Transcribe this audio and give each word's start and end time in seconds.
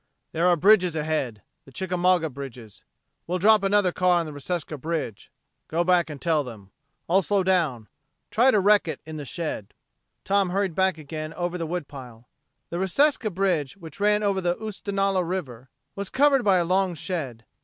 "There 0.31 0.47
are 0.47 0.55
bridges 0.55 0.95
ahead 0.95 1.43
the 1.65 1.71
Chickamauga 1.71 2.31
bridges. 2.31 2.83
We'll 3.27 3.37
drop 3.37 3.61
another 3.61 3.91
car 3.91 4.19
on 4.19 4.25
the 4.25 4.33
Reseca 4.33 4.75
bridge. 4.81 5.31
Go 5.67 5.83
back 5.83 6.09
and 6.09 6.19
tell 6.19 6.43
them. 6.43 6.71
I'll 7.07 7.21
slow 7.21 7.43
down. 7.43 7.87
Try 8.31 8.49
to 8.49 8.59
wreck 8.59 8.87
it 8.87 8.99
in 9.05 9.17
the 9.17 9.25
shed." 9.25 9.75
Tom 10.23 10.49
hurried 10.49 10.73
back 10.73 10.97
again 10.97 11.35
over 11.35 11.55
the 11.55 11.67
wood 11.67 11.87
pile. 11.87 12.27
The 12.71 12.77
Reseca 12.79 13.29
bridge 13.31 13.77
which 13.77 13.99
ran 13.99 14.23
over 14.23 14.41
the 14.41 14.55
Oostenaula 14.55 15.23
River 15.23 15.69
was 15.95 16.09
covered 16.09 16.43
by 16.43 16.57
a 16.57 16.65
long 16.65 16.95
shed. 16.95 17.45